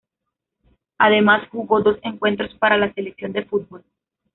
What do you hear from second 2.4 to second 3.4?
para la selección